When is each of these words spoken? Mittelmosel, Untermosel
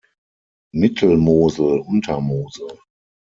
Mittelmosel, 0.73 1.79
Untermosel 1.85 2.79